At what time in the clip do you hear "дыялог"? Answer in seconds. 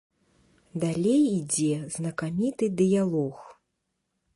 2.83-3.37